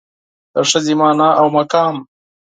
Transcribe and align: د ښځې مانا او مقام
د 0.53 0.55
ښځې 0.69 0.93
مانا 0.99 1.29
او 1.39 1.47
مقام 1.57 1.95